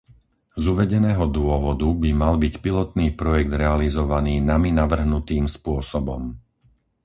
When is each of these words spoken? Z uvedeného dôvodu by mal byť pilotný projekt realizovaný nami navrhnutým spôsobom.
Z 0.57 0.63
uvedeného 0.73 1.25
dôvodu 1.39 1.85
by 2.03 2.09
mal 2.21 2.33
byť 2.43 2.53
pilotný 2.65 3.07
projekt 3.21 3.51
realizovaný 3.63 4.35
nami 4.51 4.69
navrhnutým 4.81 5.45
spôsobom. 5.55 6.21